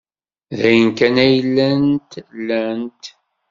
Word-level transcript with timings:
D 0.57 0.59
ayen 0.69 0.89
kan 0.97 1.15
ay 1.25 1.35
llant 1.49 2.11
lant. 2.47 3.03